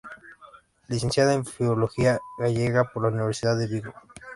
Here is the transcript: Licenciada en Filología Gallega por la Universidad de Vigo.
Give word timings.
Licenciada 0.87 1.35
en 1.35 1.45
Filología 1.45 2.17
Gallega 2.39 2.85
por 2.85 3.03
la 3.03 3.09
Universidad 3.09 3.55
de 3.59 3.67
Vigo. 3.67 3.93